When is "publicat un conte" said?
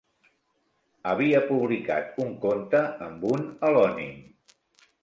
1.51-2.83